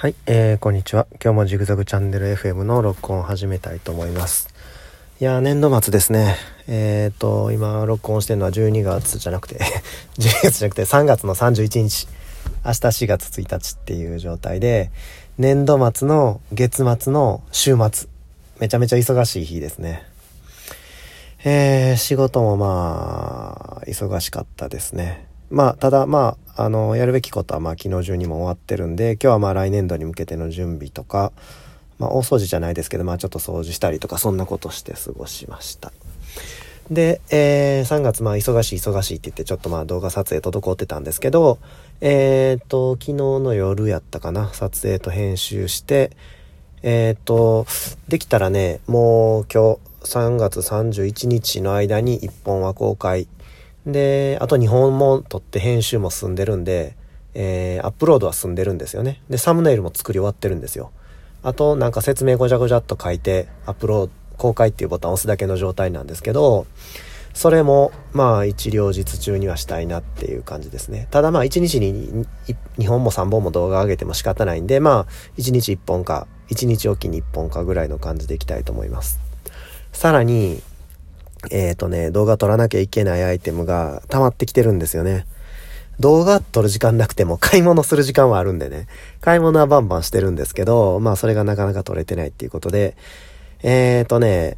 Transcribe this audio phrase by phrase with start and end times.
[0.00, 1.08] はい、えー、こんにちは。
[1.14, 4.48] 今日もジグザグチャンネル FM の録音を始めたいと思います。
[5.20, 6.36] いやー、年度末ですね。
[6.68, 9.58] えーと、今、録音してるのは12月じゃなくて
[10.16, 12.06] 12月じゃなくて3月の31日。
[12.64, 14.92] 明日4月1日っていう状態で、
[15.36, 18.08] 年度末の月末の週末。
[18.60, 20.06] めちゃめちゃ忙しい日ですね。
[21.42, 25.26] えー、仕事もまあ、忙しかったですね。
[25.50, 31.30] まあ、ただまあ、あの、やるべきことはまあ昨日中にも終わってるんで、今日はまあ来年度に向けての準備とか、
[32.00, 35.92] まあ大掃除じゃないですけど、まあちょっと掃除したりとか、そんなことして過ごしました。
[36.90, 41.58] で、えー、3月まあ忙しい忙しいって言ってちょっとまあ動画撮影滞ってたんですけど、
[42.00, 46.10] えっ、ー、と、昨日の夜やったかな、撮影と編集して、
[46.82, 47.68] えっ、と、
[48.08, 53.28] できたらね、もう今日3月31日の間に1本は公開
[53.86, 56.96] で、あと日本も撮って編集も済んでるんで、
[57.34, 59.22] えー、アップロードは済んでるんですよね。
[59.30, 60.90] で、サムネイルも作り終わってるんですよ。
[61.42, 66.66] あと、なんか説明ごちゃごちゃっと書いて、アップロード、公開っていうボタンを押すだけの状態なんですけど、
[67.34, 71.06] それも、まあ、一両日中にはしたいなっていう感じですね。
[71.10, 72.26] ただまあ、一日に
[72.78, 79.20] 2本も3本も動画上げても仕方ないんで、まあ、一日1本か、一日おきに1本かぐらいの感じでいきたいと思います。
[79.92, 80.62] さらに、
[81.50, 85.26] えっ、ー、とね、動画撮らなきゃいけないアイテムが溜まってきてるんですよね。
[86.00, 88.86] 動画撮る時間なくても買い物する時間はあるんでね。
[89.20, 92.96] 買い物はバンバンしてるんですけど、まあそれがなかなか撮れてないっていうことで、
[93.62, 94.56] えっ、ー、とね、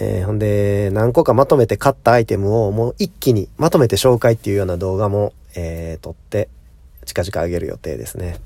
[0.00, 6.48] えー、ほんで、何個かまとめて買ったアイテムをもう一気にまとめて紹介っていうような動画も、えー、撮って、
[7.04, 8.38] 近々上げる予定ですね。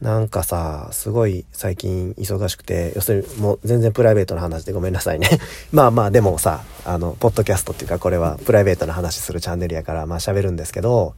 [0.00, 5.28] なんかさ、すごい最近忙しくて、要するにもう全然プライベートな話でごめんなさいね。
[5.72, 11.14] まあまあでもさ、あの、ポッドキャストっていうかこれはプライベートな話するチャンネルやからまあ喋るんですけど、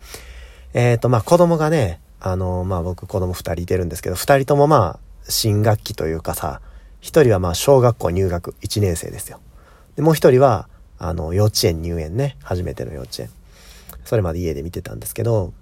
[0.73, 6.62] えっ、ー、とまあ子供がね、あの、まあ僕子供二人いてるんですけど、二人ともまあ新学期というかさ、
[7.01, 9.41] 一人はまあ小学校入学1年生ですよ。
[9.97, 13.30] で、もう一人は、あの、幼稚園入園ね、初めての幼稚園。
[14.05, 15.52] それまで家で見てたんですけど、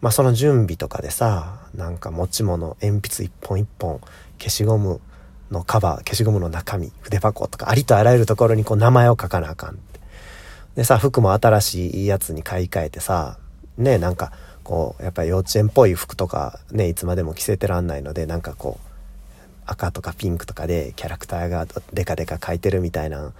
[0.00, 4.00] まあその準備とかでさ、なんか持ち物、鉛筆一本一本、
[4.38, 5.00] 消しゴム
[5.50, 10.00] のカバー、消しゴムの中身、筆箱とかありとあらゆるところにこう名前を書かなあかんって。
[10.76, 13.38] でさ、服も新しいやつに買い替えてさ、
[13.76, 14.32] ね、なんか
[14.62, 18.88] こう、やっぱり幼稚園っぽい服とかね、いつまでも着せてらんないので、なんかこう、
[19.64, 23.32] 赤とかピンクとかでキャラクターがデカデカ描いてるみたいな。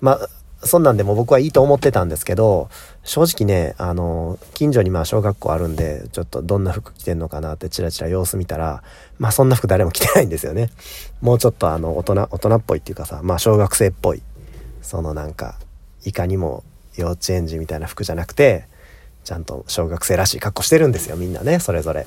[0.00, 0.28] まあ、
[0.62, 2.68] そんなんでも僕はいいと思ってたんですけど、
[3.04, 8.82] 正直ね、あの、近所にまあ小学校あるんで、ちょっとどんな服着てんのかなってチラチラ様子見たら、
[9.18, 10.70] まあそんな服誰も着てないんですよね。
[11.20, 14.22] もうちょっとあの、大人、大人っぽいっていうかさ、まあ小学生っぽい、
[14.82, 15.56] そのなんか、
[16.04, 16.64] いかにも
[16.96, 18.66] 幼稚園児みたいな服じゃなくて、
[19.24, 22.06] ちゃんと小学生らしい格好してるんですよ、みんなね、それぞれ。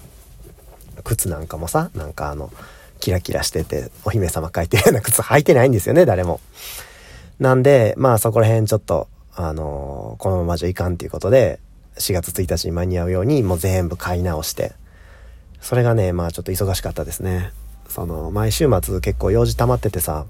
[1.04, 2.52] 靴なんかもさ、なんかあの、
[3.00, 6.40] キラキラしてて、お姫様描いてるような靴履いてないんですよね、誰も。
[7.41, 11.59] なんで、まあそこら辺ちょっと、あのー、このままじゃいかんっていうことで、
[11.97, 14.74] 4月1日に間に合うようにもう全部買い直して、
[15.59, 17.52] それがね、まあちょっと忙しかったですね。
[17.90, 20.28] その、毎週末結構用事溜まっててさ、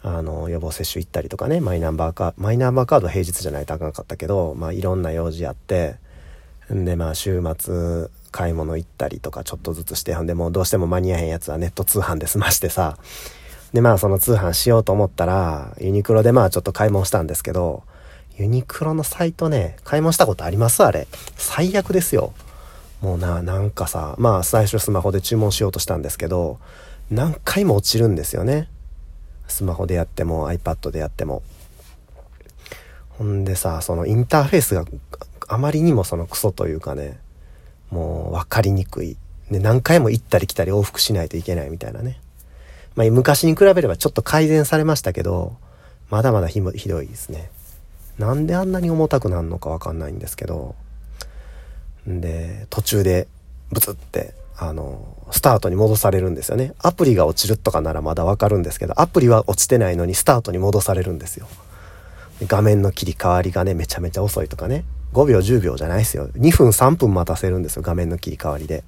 [0.00, 5.96] あの、予防接種行ったりとかね、マイナンバーカード、マイナンバーカード平日じゃないとあかんかったけど、まあいろんな用事やって、
[6.72, 12.96] んでまあ週末買い物行ったりとかちょっとずつして、ほんでもうどうしても間に合えへんやつはネット通販で済ましてさ、
[13.72, 17.82] で、まあその通販しようと思ったら、ユニクロでまあちょっと買い物したんですけど、
[18.36, 20.82] ユニクロのサイトね、買い物したことあります？
[20.84, 21.06] あれ。
[21.36, 22.32] 最悪ですよ。
[23.00, 26.58] もうな、なんかさ、まあ最初スマホで注文しようとしたんですけど、
[27.10, 28.68] 何回も落ちるんですよね。
[29.46, 31.42] スマホでやっても iPad でやっても。
[33.10, 34.84] ほんでさ、そのインターフェースが
[35.48, 37.18] あまりにもそのクソというかね、
[37.90, 39.16] もう分かりにくい。
[39.50, 42.20] で、何回も行ったり来たり往復しないといけないみたいなね。
[42.98, 45.56] まあ、昔に比べればちょっと改善されましたけど、
[46.10, 47.48] まだまだひどいですね。
[48.18, 50.74] なんであんなに重たくなるのかわかんないんですけど、
[52.10, 53.28] んで、途中で
[53.70, 56.72] ブツって、あの、スタートに戻されるんですよね。
[56.80, 61.46] アプリが落ちるとかならまだわかるんですけど、アプリは落ちてないのにスタートに戻されるんですよ。
[62.48, 64.82] 画面の切り替わりがね、めちゃめちゃ遅いとかね。
[65.12, 66.30] 5秒10秒じゃないですよ。
[66.30, 68.82] 2分3分待たせるんですよ、画面の切り替わりで。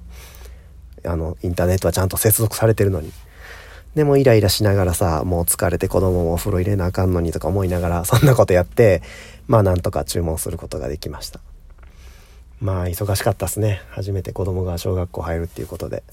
[1.05, 3.13] あの、インターネットはちゃんと接続されてるのに。
[3.95, 9.01] でもイライラしながらさ、もう疲れて子供もお風呂入れなあかんのにとか思いながら、そんなことやって、
[9.47, 11.41] まあなんとか注文することができました。
[12.61, 13.81] まあ忙しかったっすね。
[13.89, 16.03] 初めて子供が小学校入るっていうことで、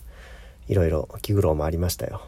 [0.66, 2.22] いろいろ気苦労もありましたよ。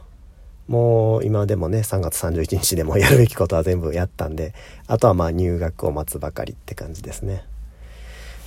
[0.68, 4.54] もう今でもね、3月31日でもやるべきことは全部やったんで、
[4.86, 7.44] あとはまあ入学を待つばかりって感じですね。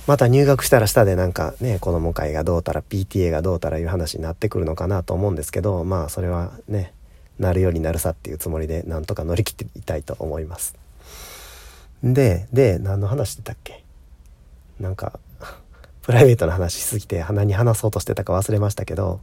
[0.06, 6.92] また入学したら下でなんかね、子供会がどうたら PTA がどうたらいう話になってくるのかなと思うんですけど、まあそれはね、
[7.38, 10.74] なるようになるさっていうつもりでなんとか乗り切っていたいと思います。
[12.02, 13.82] で、で、何の話してたっけ？
[14.78, 15.18] なんか、
[16.02, 19.20] プライベートな話しすぎて鼻に話そうとしてたか忘れましたけど、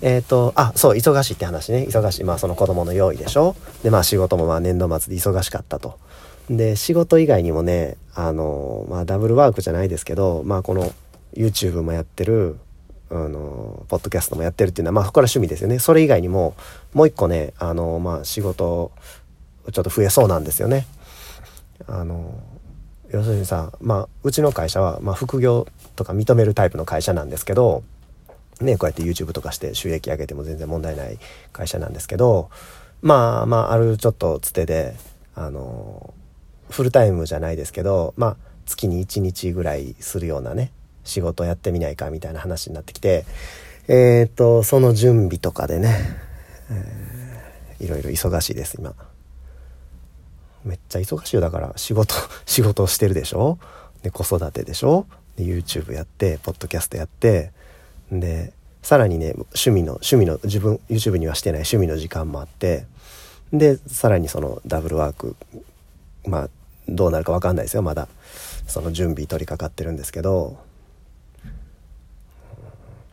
[0.00, 1.86] えっ、ー、と、あ、そう、忙しいって話ね。
[1.88, 2.24] 忙しい。
[2.24, 3.56] まあその子供の用意でしょ？
[3.82, 5.98] で、まあ仕事もまあ年度末で忙しかったと。
[6.50, 10.92] で、仕事以外にもね、あの、まあダブルワークじゃないですけど、まあこの
[11.34, 12.58] YouTube もやってる、
[13.10, 15.78] あの、ポッドキャストもやってるっていうのは、まあそこから趣味ですよね。
[15.78, 16.54] それ以外にも、
[16.94, 18.92] もう一個ね、あの、まあ仕事、
[19.72, 20.86] ちょっと増えそうなんですよね。
[21.86, 22.34] あの、
[23.10, 25.66] 要するにさ、まあうちの会社は、まあ副業
[25.96, 27.82] とか認めるタイプの会社なんですけど、
[28.60, 31.18] ね、こうやって YouTube とかして収益上げても全然問題ない
[31.52, 32.50] 会社なんですけど、
[33.02, 34.96] まあまあ、あるちょっとつてで、
[35.34, 36.12] あの、
[36.70, 38.36] フルタイムじゃないですけど、まあ、
[38.66, 40.72] 月に1日ぐらいするようなね、
[41.04, 43.24] 仕事やってみないかみたいな話になってきて、
[43.88, 45.96] えっ、ー、と、その準備とかでね、
[46.70, 48.94] えー、いろいろ忙しいです、今。
[50.64, 51.40] めっちゃ忙しいよ。
[51.40, 53.58] だから、仕事、 仕事をしてるでしょ？
[54.02, 55.06] で、子育てでしょ？
[55.36, 57.52] で、YouTube やって、ポッドキャストやって、
[58.12, 62.84] で、さらにね、趣味の、趣味の、自分、YouTube にはしてない趣味の時間もあって、
[63.52, 65.34] で、さらにそのダブルワーク、
[66.26, 66.50] まあ、
[66.88, 68.08] どうなるかわかんないですよまだ。
[68.66, 70.56] その準備取り掛かってるんですけど。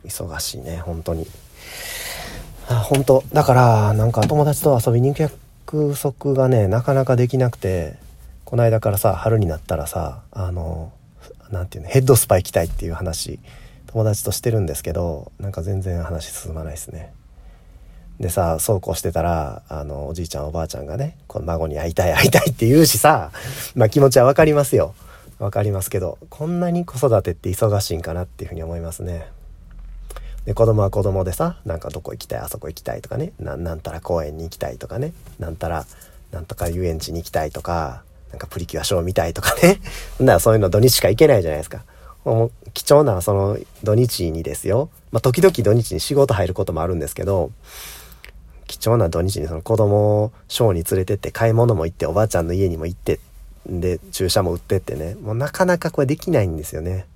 [0.04, 1.28] 忙しいね本当に。
[2.70, 3.24] あ本当。
[3.34, 8.04] だからなんか友達と遊びに行く約束がねなかなかできなくて。
[8.46, 10.94] この間からさ春になったらさあの
[11.50, 13.40] 何て言うのヘッドスパ行きたいっていう話
[13.88, 17.12] 友達としてるんですけどなんか全然話進まないですね。
[18.20, 23.32] でさそうこうしてたらあのおじいちゃんおばあちゃんがねこの孫に会いたい会いたいって言うしさ
[23.76, 24.96] まあ気持ちは分かりますよ。
[25.38, 29.28] 分かりますけどこんなに子育てって忙しいんかなっていうふうに思いますね。
[30.46, 35.86] で子供は子供でさなんかどこ行きたいあそこ行きたいとかねなんたら公園に行きたいとかねなんたら
[36.32, 39.80] なんとか遊園地に行きたいとかなんかプリキュアショー見たいとかね。
[40.20, 41.84] なそういうの土日しか行けないじゃないですか。
[42.24, 44.90] もう貴重なその土日にですよ。
[45.12, 47.52] まあ時々土日に仕事入ることもあるんですけど
[48.86, 53.20] 貴重な土日にその子供をショーに連れてって買い物も行っておばあちゃんの家にも行って
[53.66, 55.16] で注射も打ってってね。
[55.16, 57.08] もうなかなかこれできないんですよね。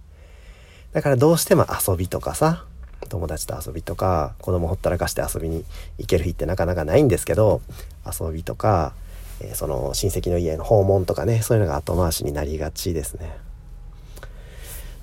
[0.93, 2.65] だからどうしても遊びとかさ
[3.09, 5.63] 友達と遊びとか子供ほったらかして遊びに
[5.99, 7.61] 行ける日ってなかなかないんですけど
[8.03, 8.93] 遊びとか、
[9.39, 13.37] えー、その親戚の家の訪問とかねそういうのが後回しになりがちですね。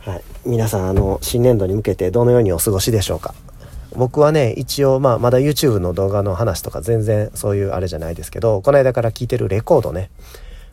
[0.00, 0.22] はい。
[0.44, 3.36] 皆さんあの新年度に向けてどのようにお過ごしでしょうか？
[3.94, 10.10] 僕はね一応、まあ、まだ YouTube の動画の話とか全然そういうあれじゃないですけどこの間から聞いてるレコードね。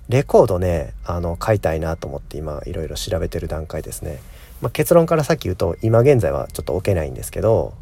[0.10, 4.20] レコードねあの買いたいなと思って今いろいろ調べてる段階ですね、
[4.62, 7.74] まあ、結論からさっき言うと今現在はちょっと置けないんですけど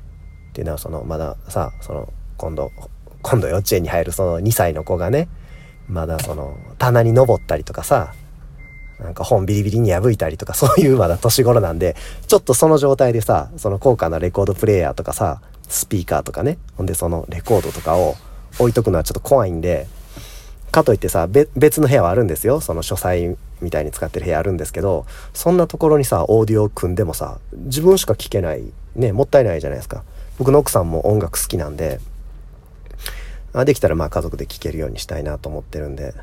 [0.49, 2.71] っていうのはそのまださその今度
[3.23, 5.29] 今度幼稚園に入るその2歳の子がね
[5.87, 8.13] まだその棚に登ったりとかさ
[9.01, 11.95] なんか本ビリビリに破いたりとかそういうまだ年頃なんで、
[12.27, 18.15] ちょっとその状態でさ、その高価なレコードプレーヤーとかさ、スピーカーとかね、ほんでそのレコードとかを
[18.59, 19.87] 置いとくのはちょっと怖いんで、
[20.71, 22.61] かといってさ、別の部屋はあるんですよ。
[22.61, 28.63] その書斎みたいに使ってる部屋あるんですけど、そんなところにさ、オーディオを組んでもさ、自分しか聞けない、
[28.95, 30.03] ね、もったいないじゃないですか。
[30.37, 31.99] 僕の奥さんも音楽好きなんで、
[33.53, 36.13] あできたらまあ家族で聴けるようにしたいなと思ってるんで、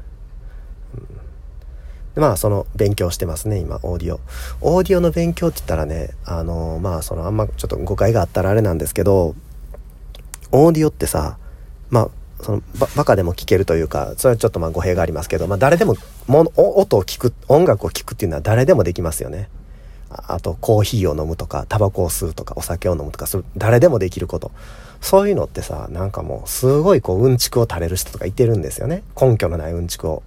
[0.94, 1.17] うん
[2.18, 4.20] まあその勉強してますね今オーディオ。
[4.60, 9.34] オーディオの勉強って言ったらねあのまあそのあんまちょっと誤解があったらあれなんですけど
[10.52, 11.38] オーディオってさ
[11.90, 12.10] まあ
[12.42, 12.62] その
[12.96, 15.96] バカでも聞けるというかそれはちょっとまあ語弊がありますけど、まあ、誰でも
[16.26, 19.48] も音を聞く音楽を聴くっていうのは誰でもできますよね。
[20.10, 24.50] あとコーヒーを飲むとかタバコを吸うとかお酒を飲むとかそれ誰でもできること。
[25.00, 29.02] そういうのってさなんかもうすごいこううんちくを垂れる人とかいてるんですよね。
[29.20, 30.22] 根拠のないうんちくを。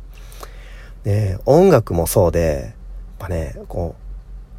[1.03, 2.73] で、音楽もそうで、
[3.19, 3.95] やっぱね、こ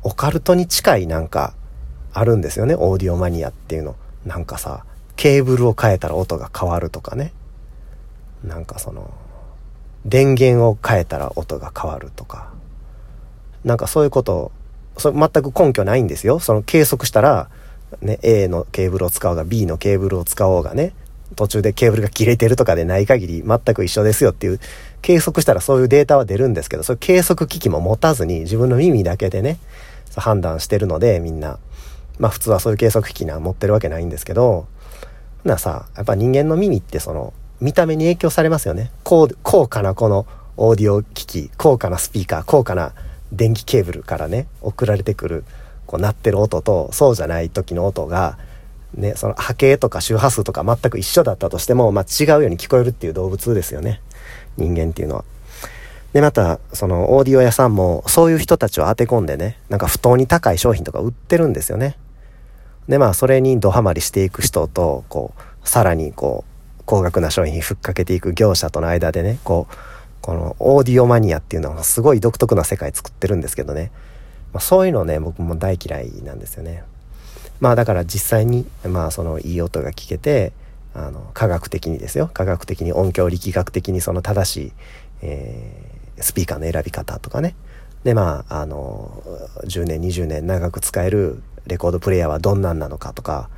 [0.04, 1.54] う、オカルトに近いなんか、
[2.12, 3.96] あるんですよね、オーディオマニアっていうの。
[4.26, 4.84] なんかさ、
[5.16, 7.32] ケーブルを変えたら音が変わるとかね。
[8.44, 9.12] なんかその、
[10.04, 12.52] 電源を変えたら音が変わるとか。
[13.64, 14.52] なんかそういうこと、
[14.99, 16.38] それ全く根拠ないんですよ。
[16.38, 17.49] その計測したら、
[18.00, 20.92] ね、A のケーブルを使おうが B のケーブルを使おうがね、
[21.35, 24.61] 途中でケーブルが切れてるとかでない限り全く一緒ですよっていう
[25.01, 29.59] 計測したらそういうデータは出るんですけど、そういう計測機器も持たずに自分の耳だけでね、
[30.17, 31.59] 判断してるのでみんな。
[32.19, 34.67] まあ普通はそういう計測機器な持ってるわけないんですけど、
[35.45, 38.91] なさ、やっぱ人間の耳ってその見た目に影響されますよね。
[39.03, 42.93] 高高価なこのオーディオ機器、高価なスピーカー、高価な
[43.33, 45.45] 電気ケーブルからね送られてくる
[45.87, 48.39] こう鳴ってる音とそうじゃない時の音が
[48.94, 54.00] ね、その波形とか周波数とか全く一緒だったとしても、まあ、違うように聞こえるっていう動物ですよね
[54.58, 55.25] 人間っていうのは。
[56.12, 61.96] でまたそのオーディオ屋さんもそういう人たちを当て込んでねなんか不当に高い商品とか売ってるんですよね。
[62.87, 65.32] でまあそれにドハマりしていく人とこ
[65.64, 69.75] うさらにこう高額な商品ふっかけていく業者との間でねこう
[70.20, 73.90] このオーディオマニアっていうのはすごい独特な世界作ってるんですけどね、
[74.52, 76.84] まあ、そういうのね僕も大嫌いなんですよね。
[77.62, 80.52] まあだから実際にまあそのいい音が聞けて
[80.95, 84.73] あの科学的にですよ科学的に音響力学的にその正しい、
[85.23, 87.54] えー、スピーカーの選び方とかね
[88.02, 89.23] でまああの
[89.62, 93.49] 10年20年長く使えるレコードプレーヤーはどんなんなのかとか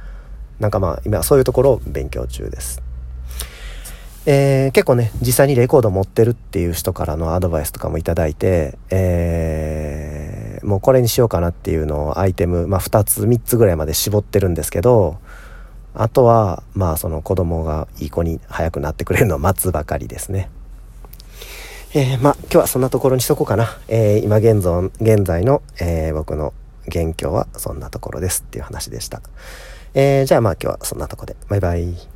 [0.60, 2.82] なんかまあ今そういうところを勉強中です。
[4.26, 10.13] えー、結構ね実際にレコード持ってるっていう人からのアドバイスとかもいただいて、えー、
[10.64, 15.18] もうこれにしようかなっていうのをアイテム、まあ、2つ3つぐらいまで絞ってるんですけど
[15.94, 20.50] あとはまあその子供がいい子に早くなってくれるのを待つばかりですね。
[21.94, 23.78] えー、まあ今日はそんなところにしとこうかな。
[23.86, 26.52] えー、今現在現在の、えー、僕の
[26.88, 29.22] 現況はそんなところですっていう話でした。
[29.94, 31.36] えー、じゃあまあ今日はそんなとこで。
[31.48, 32.13] バイバイ。